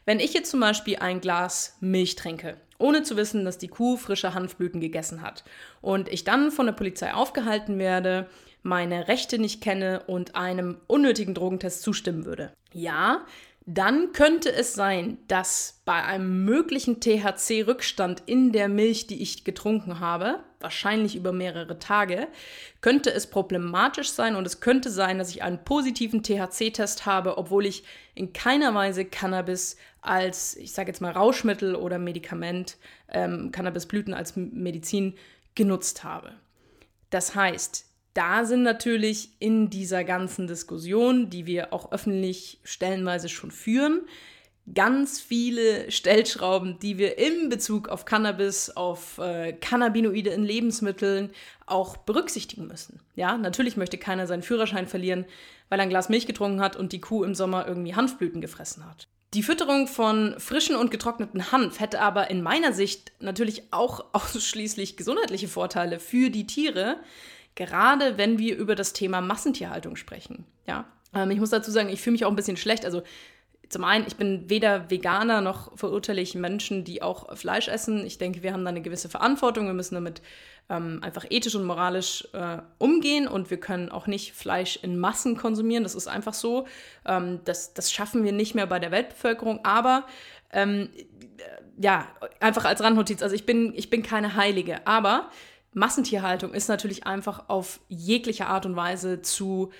Wenn 0.06 0.20
ich 0.20 0.34
jetzt 0.34 0.52
zum 0.52 0.60
Beispiel 0.60 0.98
ein 0.98 1.20
Glas 1.20 1.78
Milch 1.80 2.16
trinke, 2.16 2.58
ohne 2.78 3.04
zu 3.04 3.18
wissen, 3.18 3.44
dass 3.44 3.58
die 3.58 3.68
Kuh 3.68 3.98
frische 3.98 4.34
Hanfblüten 4.34 4.82
gegessen 4.82 5.22
hat, 5.22 5.44
und 5.82 6.10
ich 6.10 6.24
dann 6.24 6.52
von 6.52 6.68
der 6.68 6.74
Polizei 6.74 7.14
aufgehalten 7.14 7.80
werde, 7.80 8.30
meine 8.64 9.08
Rechte 9.08 9.38
nicht 9.38 9.62
kenne 9.62 10.04
und 10.08 10.36
einem 10.36 10.78
unnötigen 10.88 11.36
Drogentest 11.36 11.84
zustimmen 11.84 12.26
würde. 12.26 12.52
Ja, 12.72 13.26
dann 13.66 14.12
könnte 14.12 14.52
es 14.52 14.74
sein, 14.74 15.20
dass 15.28 15.82
bei 15.86 16.04
einem 16.04 16.44
möglichen 16.44 17.00
THC-Rückstand 17.00 18.24
in 18.26 18.52
der 18.52 18.68
Milch, 18.68 19.08
die 19.08 19.22
ich 19.22 19.46
getrunken 19.46 20.02
habe, 20.02 20.44
wahrscheinlich 20.60 21.16
über 21.16 21.32
mehrere 21.32 21.80
Tage, 21.80 22.28
könnte 22.82 23.14
es 23.14 23.28
problematisch 23.28 24.12
sein 24.12 24.36
und 24.36 24.46
es 24.46 24.60
könnte 24.60 24.90
sein, 24.90 25.18
dass 25.18 25.30
ich 25.30 25.44
einen 25.44 25.64
positiven 25.64 26.24
THC-Test 26.24 27.06
habe, 27.06 27.38
obwohl 27.38 27.66
ich 27.66 27.86
in 28.16 28.34
keiner 28.34 28.74
Weise 28.74 29.06
Cannabis 29.06 29.78
als, 30.02 30.58
ich 30.58 30.74
sage 30.74 30.90
jetzt 30.90 31.00
mal, 31.00 31.14
Rauschmittel 31.14 31.76
oder 31.76 32.00
Medikament, 32.00 32.78
ähm, 33.08 33.52
Cannabisblüten 33.54 34.14
als 34.14 34.36
Medizin 34.36 35.16
genutzt 35.56 36.04
habe. 36.04 36.34
Das 37.10 37.34
heißt, 37.34 37.86
da 38.14 38.46
sind 38.46 38.64
natürlich 38.64 39.30
in 39.40 39.70
dieser 39.70 40.04
ganzen 40.04 40.48
Diskussion, 40.48 41.30
die 41.30 41.46
wir 41.46 41.74
auch 41.74 41.92
öffentlich 41.92 42.60
stellenweise 42.64 43.30
schon 43.30 43.52
führen, 43.52 44.02
ganz 44.74 45.20
viele 45.20 45.92
Stellschrauben, 45.92 46.80
die 46.80 46.98
wir 46.98 47.18
in 47.18 47.50
Bezug 47.50 47.90
auf 47.90 48.06
Cannabis, 48.06 48.70
auf 48.70 49.18
äh, 49.18 49.54
Cannabinoide 49.54 50.30
in 50.30 50.44
Lebensmitteln 50.44 51.32
auch 51.66 51.98
berücksichtigen 51.98 52.68
müssen. 52.68 53.02
Ja, 53.16 53.38
natürlich 53.38 53.78
möchte 53.78 53.98
keiner 53.98 54.28
seinen 54.28 54.44
Führerschein 54.44 54.88
verlieren, 54.88 55.26
weil 55.70 55.80
er 55.80 55.84
ein 55.84 55.90
Glas 55.90 56.10
Milch 56.10 56.28
getrunken 56.28 56.62
hat 56.62 56.76
und 56.76 56.94
die 56.94 57.02
Kuh 57.02 57.24
im 57.24 57.36
Sommer 57.36 57.68
irgendwie 57.68 57.96
Hanfblüten 57.96 58.42
gefressen 58.42 58.86
hat. 58.86 59.08
Die 59.34 59.44
Fütterung 59.44 59.88
von 59.88 60.36
frischen 60.38 60.76
und 60.76 60.92
getrockneten 60.92 61.52
Hanf 61.52 61.80
hätte 61.80 62.00
aber 62.02 62.30
in 62.30 62.44
meiner 62.44 62.72
Sicht 62.72 63.12
natürlich 63.20 63.64
auch 63.72 64.06
ausschließlich 64.14 64.96
gesundheitliche 64.96 65.48
Vorteile 65.48 66.00
für 66.00 66.30
die 66.30 66.48
Tiere, 66.48 66.98
gerade 67.56 68.18
wenn 68.18 68.40
wir 68.40 68.58
über 68.58 68.76
das 68.76 68.94
Thema 68.94 69.22
Massentierhaltung 69.22 69.96
sprechen. 69.96 70.46
Ja, 70.68 70.86
ähm, 71.14 71.32
ich 71.32 71.40
muss 71.40 71.50
dazu 71.50 71.72
sagen, 71.72 71.90
ich 71.90 72.02
fühle 72.02 72.14
mich 72.14 72.26
auch 72.26 72.30
ein 72.30 72.36
bisschen 72.36 72.58
schlecht. 72.58 72.86
Also 72.86 73.04
zum 73.70 73.84
einen, 73.84 74.06
ich 74.08 74.18
bin 74.18 74.50
weder 74.50 74.90
Veganer 74.90 75.42
noch 75.42 75.76
verurteile 75.78 76.22
ich 76.22 76.36
Menschen, 76.36 76.84
die 76.84 77.02
auch 77.02 77.36
Fleisch 77.36 77.68
essen. 77.68 78.06
Ich 78.06 78.18
denke, 78.18 78.44
wir 78.44 78.54
haben 78.54 78.64
da 78.64 78.70
eine 78.70 78.82
gewisse 78.82 79.10
Verantwortung. 79.10 79.66
Wir 79.66 79.74
müssen 79.74 79.96
damit 79.96 80.22
ähm, 80.70 81.00
einfach 81.02 81.26
ethisch 81.30 81.56
und 81.56 81.66
moralisch 81.66 82.28
äh, 82.34 82.58
umgehen 82.78 83.28
und 83.28 83.50
wir 83.50 83.60
können 83.60 83.90
auch 83.90 84.06
nicht 84.06 84.34
Fleisch 84.34 84.78
in 84.82 85.00
Massen 85.00 85.38
konsumieren. 85.38 85.84
Das 85.84 85.96
ist 85.96 86.08
einfach 86.08 86.34
so. 86.34 86.68
Ähm, 87.06 87.40
das, 87.46 87.74
das 87.74 87.92
schaffen 87.92 88.24
wir 88.24 88.32
nicht 88.32 88.54
mehr 88.54 88.68
bei 88.68 88.80
der 88.80 88.92
Weltbevölkerung. 88.92 89.66
Aber 89.66 90.06
ähm, 90.52 90.90
ja, 91.78 92.08
einfach 92.40 92.66
als 92.66 92.82
Randnotiz. 92.82 93.24
Also 93.24 93.36
ich 93.36 93.46
bin, 93.46 93.74
ich 93.76 93.90
bin 93.90 94.04
keine 94.04 94.36
Heilige. 94.36 94.86
Aber 94.86 95.30
Massentierhaltung 95.74 96.54
ist 96.54 96.68
natürlich 96.68 97.06
einfach 97.06 97.50
auf 97.50 97.80
jegliche 97.88 98.48
Art 98.48 98.66
und 98.66 98.76
Weise 98.76 99.22
zu 99.22 99.72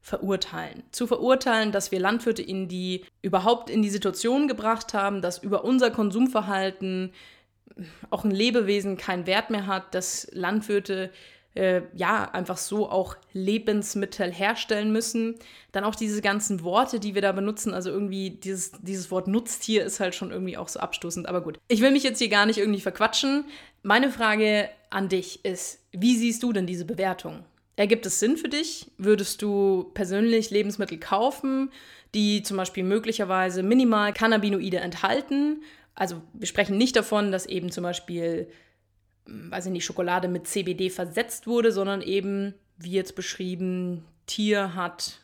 verurteilen. 0.00 0.82
Zu 0.90 1.06
verurteilen, 1.06 1.70
dass 1.70 1.92
wir 1.92 2.00
Landwirte 2.00 2.42
in 2.42 2.68
die 2.68 3.04
überhaupt 3.22 3.70
in 3.70 3.82
die 3.82 3.90
Situation 3.90 4.48
gebracht 4.48 4.94
haben, 4.94 5.22
dass 5.22 5.38
über 5.38 5.64
unser 5.64 5.90
Konsumverhalten 5.90 7.12
auch 8.10 8.24
ein 8.24 8.30
Lebewesen 8.30 8.96
keinen 8.96 9.26
Wert 9.26 9.50
mehr 9.50 9.66
hat, 9.66 9.94
dass 9.94 10.28
Landwirte 10.32 11.10
äh, 11.54 11.82
ja 11.94 12.30
einfach 12.30 12.56
so 12.56 12.88
auch 12.88 13.16
Lebensmittel 13.32 14.32
herstellen 14.32 14.92
müssen. 14.92 15.36
Dann 15.72 15.84
auch 15.84 15.94
diese 15.94 16.22
ganzen 16.22 16.62
Worte, 16.62 17.00
die 17.00 17.14
wir 17.14 17.22
da 17.22 17.32
benutzen, 17.32 17.74
also 17.74 17.90
irgendwie 17.90 18.30
dieses, 18.30 18.72
dieses 18.80 19.10
Wort 19.10 19.28
Nutztier 19.28 19.84
ist 19.84 20.00
halt 20.00 20.14
schon 20.14 20.30
irgendwie 20.30 20.56
auch 20.56 20.68
so 20.68 20.80
abstoßend. 20.80 21.26
Aber 21.26 21.42
gut, 21.42 21.58
ich 21.68 21.80
will 21.80 21.90
mich 21.90 22.02
jetzt 22.02 22.18
hier 22.18 22.28
gar 22.28 22.46
nicht 22.46 22.58
irgendwie 22.58 22.80
verquatschen. 22.80 23.44
Meine 23.82 24.10
Frage 24.10 24.68
an 24.90 25.08
dich 25.08 25.44
ist, 25.44 25.80
wie 25.92 26.16
siehst 26.16 26.42
du 26.42 26.52
denn 26.52 26.66
diese 26.66 26.84
Bewertung? 26.84 27.44
Ergibt 27.76 28.06
es 28.06 28.20
Sinn 28.20 28.36
für 28.36 28.48
dich? 28.48 28.90
Würdest 28.98 29.42
du 29.42 29.90
persönlich 29.94 30.50
Lebensmittel 30.50 30.98
kaufen, 30.98 31.70
die 32.14 32.42
zum 32.42 32.58
Beispiel 32.58 32.84
möglicherweise 32.84 33.62
minimal 33.62 34.12
Cannabinoide 34.12 34.78
enthalten? 34.78 35.62
Also 35.94 36.20
wir 36.34 36.46
sprechen 36.46 36.76
nicht 36.76 36.96
davon, 36.96 37.32
dass 37.32 37.46
eben 37.46 37.70
zum 37.70 37.82
Beispiel 37.82 38.48
weiß 39.26 39.66
ich 39.66 39.72
nicht, 39.72 39.84
Schokolade 39.84 40.28
mit 40.28 40.46
CBD 40.46 40.90
versetzt 40.90 41.46
wurde, 41.46 41.72
sondern 41.72 42.02
eben, 42.02 42.54
wie 42.76 42.92
jetzt 42.92 43.14
beschrieben, 43.14 44.04
Tier 44.26 44.74
hat 44.74 45.20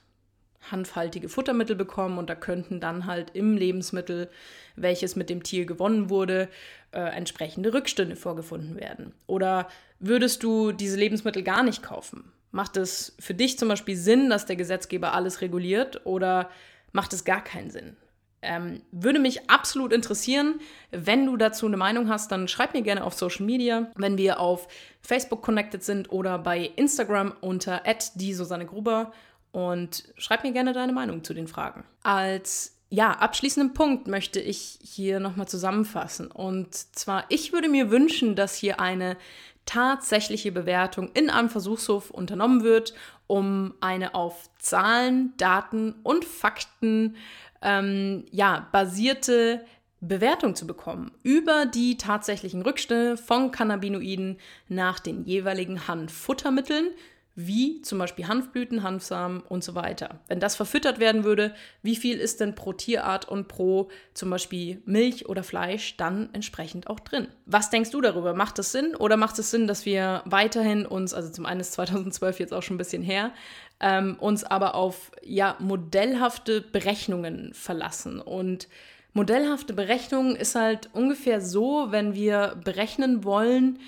hanfhaltige 0.71 1.29
Futtermittel 1.29 1.77
bekommen 1.77 2.19
und 2.19 2.29
da 2.29 2.35
könnten 2.35 2.81
dann 2.81 3.07
halt 3.07 3.31
im 3.35 3.57
Lebensmittel, 3.57 4.29
welches 4.77 5.17
mit 5.17 5.31
dem 5.31 5.43
Tier 5.43 5.65
gewonnen 5.65 6.11
wurde, 6.11 6.49
äh, 6.93 7.01
entsprechende 7.01 7.73
Rückstände 7.73 8.17
vorgefunden 8.17 8.77
werden. 8.77 9.13
Oder 9.27 9.69
würdest 9.99 10.43
du 10.43 10.73
diese 10.73 10.99
Lebensmittel 10.99 11.43
gar 11.43 11.63
nicht 11.63 11.83
kaufen? 11.83 12.33
Macht 12.51 12.77
es 12.77 13.15
für 13.19 13.35
dich 13.35 13.59
zum 13.59 13.69
Beispiel 13.69 13.97
Sinn, 13.97 14.31
dass 14.31 14.47
der 14.47 14.57
Gesetzgeber 14.57 15.13
alles 15.13 15.41
reguliert 15.41 16.05
oder 16.07 16.51
macht 16.93 17.13
es 17.13 17.25
gar 17.25 17.43
keinen 17.43 17.71
Sinn? 17.71 17.97
Ähm, 18.41 18.83
würde 18.93 19.19
mich 19.19 19.51
absolut 19.51 19.93
interessieren. 19.93 20.61
Wenn 20.91 21.27
du 21.27 21.37
dazu 21.37 21.67
eine 21.67 21.77
Meinung 21.77 22.09
hast, 22.09 22.31
dann 22.31 22.47
schreib 22.49 22.75
mir 22.75 22.83
gerne 22.83 23.05
auf 23.05 23.15
Social 23.15 23.45
Media, 23.45 23.91
wenn 23.97 24.17
wir 24.17 24.39
auf 24.39 24.69
Facebook 25.03 25.43
connected 25.43 25.83
sind 25.83 26.13
oder 26.13 26.39
bei 26.39 26.71
Instagram 26.77 27.35
unter 27.41 27.83
die 28.15 28.35
Susanne 28.35 28.67
Gruber 28.67 29.13
und 29.51 30.05
schreib 30.17 30.45
mir 30.45 30.53
gerne 30.53 30.73
deine 30.73 30.93
Meinung 30.93 31.25
zu 31.25 31.35
den 31.35 31.49
Fragen. 31.49 31.85
Als 32.03 32.77
ja, 32.91 33.11
abschließenden 33.11 33.75
Punkt 33.75 34.07
möchte 34.07 34.41
ich 34.41 34.79
hier 34.83 35.21
nochmal 35.21 35.49
zusammenfassen. 35.49 36.31
Und 36.31 36.75
zwar, 36.75 37.25
ich 37.29 37.53
würde 37.53 37.69
mir 37.69 37.91
wünschen, 37.91 38.35
dass 38.35 38.55
hier 38.55 38.81
eine 38.81 39.17
tatsächliche 39.67 40.51
Bewertung 40.51 41.11
in 41.13 41.29
einem 41.29 41.51
Versuchshof 41.51 42.11
unternommen 42.11 42.63
wird, 42.63 42.95
um 43.29 43.75
eine 43.81 44.17
auf 44.17 44.51
Zahlen, 44.59 45.33
Daten 45.37 45.95
und 46.03 46.25
Fakten 46.25 47.15
ähm, 47.63 48.25
ja, 48.33 48.67
basierte 48.73 49.65
Bewertung 50.01 50.55
zu 50.55 50.67
bekommen 50.67 51.13
über 51.23 51.67
die 51.67 51.97
tatsächlichen 51.97 52.63
Rückstände 52.63 53.17
von 53.17 53.51
Cannabinoiden 53.51 54.39
nach 54.69 54.99
den 54.99 55.25
jeweiligen 55.25 55.87
Hanffuttermitteln, 55.89 56.91
wie 57.41 57.81
zum 57.83 57.99
Beispiel 57.99 58.27
Hanfblüten, 58.27 58.83
Hanfsamen 58.83 59.43
und 59.43 59.63
so 59.63 59.77
weiter. 59.77 60.19
Wenn 60.27 60.41
das 60.41 60.57
verfüttert 60.57 60.99
werden 60.99 61.23
würde, 61.23 61.55
wie 61.83 61.95
viel 61.95 62.19
ist 62.19 62.41
denn 62.41 62.57
pro 62.57 62.73
Tierart 62.73 63.29
und 63.29 63.47
pro 63.47 63.91
zum 64.13 64.29
Beispiel 64.29 64.83
Milch 64.87 65.29
oder 65.29 65.45
Fleisch 65.45 65.97
dann 65.97 66.31
entsprechend 66.33 66.89
auch 66.89 66.99
drin? 66.99 67.29
Was 67.47 67.71
denkst 67.71 67.93
du 67.93 68.01
darüber? 68.01 68.35
Macht 68.35 68.59
es 68.59 68.73
Sinn 68.73 68.97
oder 68.97 69.17
macht 69.17 69.39
es 69.39 69.53
Sinn, 69.53 69.69
dass 69.69 69.87
wir 69.87 70.23
weiterhin 70.25 70.85
uns, 70.85 71.15
also 71.15 71.31
zum 71.31 71.47
einen 71.47 71.61
ist 71.61 71.75
2012 71.75 72.41
jetzt 72.41 72.53
auch 72.53 72.65
schon 72.65 72.75
ein 72.75 72.79
bisschen 72.79 73.05
her, 73.05 73.31
ähm, 73.79 74.17
uns 74.19 74.43
aber 74.43 74.75
auf 74.75 75.13
ja, 75.23 75.55
modellhafte 75.61 76.61
Berechnungen 76.61 77.55
verlassen. 77.55 78.21
Und 78.21 78.67
modellhafte 79.13 79.75
Berechnungen 79.75 80.35
ist 80.35 80.57
halt 80.57 80.91
ungefähr 80.93 81.41
so, 81.41 81.93
wenn 81.93 82.15
wir 82.15 82.57
berechnen 82.65 83.23
wollen, 83.23 83.79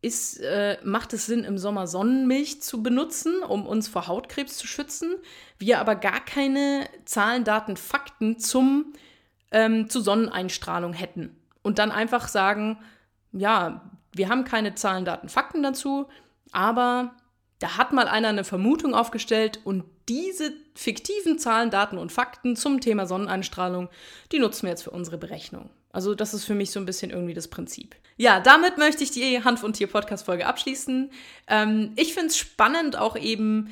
ist, 0.00 0.40
äh, 0.40 0.78
macht 0.84 1.12
es 1.12 1.26
Sinn, 1.26 1.44
im 1.44 1.58
Sommer 1.58 1.86
Sonnenmilch 1.86 2.62
zu 2.62 2.82
benutzen, 2.82 3.42
um 3.42 3.66
uns 3.66 3.88
vor 3.88 4.06
Hautkrebs 4.06 4.56
zu 4.56 4.66
schützen, 4.66 5.14
wir 5.58 5.80
aber 5.80 5.96
gar 5.96 6.20
keine 6.24 6.88
Zahlen, 7.04 7.44
Daten, 7.44 7.76
Fakten 7.76 8.38
zum, 8.38 8.92
ähm, 9.50 9.88
zu 9.88 10.00
Sonneneinstrahlung 10.00 10.92
hätten. 10.92 11.36
Und 11.62 11.78
dann 11.78 11.90
einfach 11.90 12.28
sagen, 12.28 12.78
ja, 13.32 13.90
wir 14.12 14.28
haben 14.28 14.44
keine 14.44 14.74
Zahlen, 14.74 15.04
Daten, 15.04 15.28
Fakten 15.28 15.62
dazu, 15.62 16.06
aber 16.52 17.16
da 17.58 17.76
hat 17.76 17.92
mal 17.92 18.06
einer 18.06 18.28
eine 18.28 18.44
Vermutung 18.44 18.94
aufgestellt 18.94 19.60
und 19.64 19.84
diese 20.08 20.52
fiktiven 20.74 21.38
Zahlen, 21.38 21.70
Daten 21.70 21.98
und 21.98 22.12
Fakten 22.12 22.56
zum 22.56 22.80
Thema 22.80 23.06
Sonneneinstrahlung, 23.06 23.88
die 24.30 24.38
nutzen 24.38 24.62
wir 24.62 24.70
jetzt 24.70 24.84
für 24.84 24.90
unsere 24.90 25.18
Berechnung. 25.18 25.70
Also 25.90 26.14
das 26.14 26.34
ist 26.34 26.44
für 26.44 26.54
mich 26.54 26.70
so 26.70 26.80
ein 26.80 26.86
bisschen 26.86 27.10
irgendwie 27.10 27.34
das 27.34 27.48
Prinzip. 27.48 27.96
Ja, 28.16 28.40
damit 28.40 28.78
möchte 28.78 29.04
ich 29.04 29.10
die 29.10 29.42
Hanf- 29.42 29.62
und 29.62 29.74
Tier-Podcast-Folge 29.74 30.46
abschließen. 30.46 31.10
Ähm, 31.46 31.92
ich 31.96 32.14
finde 32.14 32.28
es 32.28 32.36
spannend, 32.36 32.96
auch 32.96 33.16
eben 33.16 33.70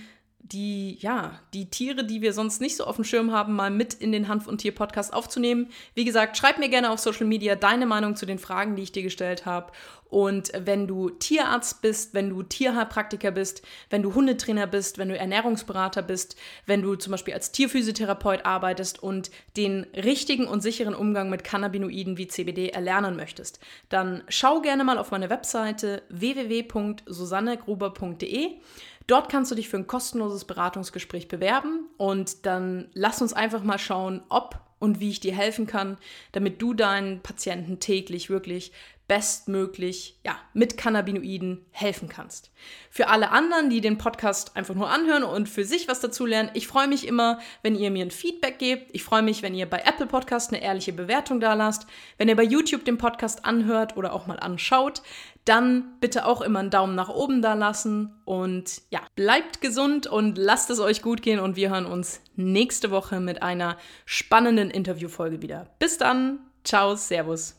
die, 0.52 0.98
ja, 1.00 1.40
die 1.54 1.70
Tiere, 1.70 2.04
die 2.04 2.22
wir 2.22 2.32
sonst 2.32 2.60
nicht 2.60 2.76
so 2.76 2.84
auf 2.84 2.96
dem 2.96 3.04
Schirm 3.04 3.32
haben, 3.32 3.54
mal 3.54 3.70
mit 3.70 3.94
in 3.94 4.12
den 4.12 4.28
Hanf- 4.28 4.46
und 4.46 4.58
Tier-Podcast 4.58 5.12
aufzunehmen. 5.12 5.68
Wie 5.94 6.04
gesagt, 6.04 6.36
schreib 6.36 6.58
mir 6.58 6.68
gerne 6.68 6.90
auf 6.90 7.00
Social 7.00 7.26
Media 7.26 7.56
deine 7.56 7.86
Meinung 7.86 8.16
zu 8.16 8.26
den 8.26 8.38
Fragen, 8.38 8.76
die 8.76 8.82
ich 8.82 8.92
dir 8.92 9.02
gestellt 9.02 9.46
habe. 9.46 9.72
Und 10.08 10.52
wenn 10.56 10.86
du 10.86 11.10
Tierarzt 11.10 11.82
bist, 11.82 12.14
wenn 12.14 12.30
du 12.30 12.44
Tierheilpraktiker 12.44 13.32
bist, 13.32 13.62
wenn 13.90 14.02
du 14.02 14.14
Hundetrainer 14.14 14.68
bist, 14.68 14.98
wenn 14.98 15.08
du 15.08 15.18
Ernährungsberater 15.18 16.02
bist, 16.02 16.36
wenn 16.64 16.80
du 16.80 16.94
zum 16.94 17.10
Beispiel 17.10 17.34
als 17.34 17.50
Tierphysiotherapeut 17.50 18.46
arbeitest 18.46 19.02
und 19.02 19.32
den 19.56 19.84
richtigen 19.94 20.46
und 20.46 20.60
sicheren 20.60 20.94
Umgang 20.94 21.28
mit 21.28 21.42
Cannabinoiden 21.42 22.18
wie 22.18 22.28
CBD 22.28 22.68
erlernen 22.68 23.16
möchtest, 23.16 23.58
dann 23.88 24.22
schau 24.28 24.60
gerne 24.60 24.84
mal 24.84 24.98
auf 24.98 25.10
meine 25.10 25.28
Webseite 25.28 26.04
www.susannegruber.de. 26.08 28.60
Dort 29.06 29.28
kannst 29.28 29.50
du 29.50 29.54
dich 29.54 29.68
für 29.68 29.76
ein 29.76 29.86
kostenloses 29.86 30.44
Beratungsgespräch 30.44 31.28
bewerben 31.28 31.88
und 31.96 32.44
dann 32.44 32.88
lass 32.92 33.22
uns 33.22 33.32
einfach 33.32 33.62
mal 33.62 33.78
schauen, 33.78 34.22
ob 34.28 34.65
und 34.78 35.00
wie 35.00 35.10
ich 35.10 35.20
dir 35.20 35.34
helfen 35.34 35.66
kann, 35.66 35.98
damit 36.32 36.60
du 36.60 36.74
deinen 36.74 37.20
Patienten 37.22 37.80
täglich 37.80 38.30
wirklich 38.30 38.72
bestmöglich 39.08 40.18
ja, 40.24 40.36
mit 40.52 40.76
Cannabinoiden 40.76 41.64
helfen 41.70 42.08
kannst. 42.08 42.50
Für 42.90 43.08
alle 43.08 43.30
anderen, 43.30 43.70
die 43.70 43.80
den 43.80 43.98
Podcast 43.98 44.56
einfach 44.56 44.74
nur 44.74 44.90
anhören 44.90 45.22
und 45.22 45.48
für 45.48 45.64
sich 45.64 45.86
was 45.86 46.00
dazu 46.00 46.26
lernen, 46.26 46.50
ich 46.54 46.66
freue 46.66 46.88
mich 46.88 47.06
immer, 47.06 47.38
wenn 47.62 47.76
ihr 47.76 47.90
mir 47.90 48.04
ein 48.04 48.10
Feedback 48.10 48.58
gebt. 48.58 48.90
Ich 48.92 49.04
freue 49.04 49.22
mich, 49.22 49.42
wenn 49.42 49.54
ihr 49.54 49.66
bei 49.66 49.78
Apple 49.78 50.06
Podcast 50.06 50.52
eine 50.52 50.62
ehrliche 50.62 50.92
Bewertung 50.92 51.38
da 51.38 51.54
lasst. 51.54 51.86
Wenn 52.18 52.28
ihr 52.28 52.36
bei 52.36 52.42
YouTube 52.42 52.84
den 52.84 52.98
Podcast 52.98 53.44
anhört 53.44 53.96
oder 53.96 54.12
auch 54.12 54.26
mal 54.26 54.40
anschaut, 54.40 55.02
dann 55.44 55.96
bitte 56.00 56.26
auch 56.26 56.40
immer 56.40 56.58
einen 56.58 56.70
Daumen 56.70 56.96
nach 56.96 57.08
oben 57.08 57.42
da 57.42 57.54
lassen. 57.54 58.12
Und 58.24 58.82
ja, 58.90 59.00
bleibt 59.14 59.60
gesund 59.60 60.08
und 60.08 60.36
lasst 60.36 60.70
es 60.70 60.80
euch 60.80 61.00
gut 61.00 61.22
gehen. 61.22 61.38
Und 61.38 61.54
wir 61.54 61.70
hören 61.70 61.86
uns 61.86 62.20
nächste 62.36 62.90
Woche 62.90 63.20
mit 63.20 63.42
einer 63.42 63.76
spannenden 64.04 64.70
Interviewfolge 64.70 65.42
wieder. 65.42 65.68
Bis 65.78 65.98
dann. 65.98 66.38
Ciao, 66.64 66.96
Servus. 66.96 67.56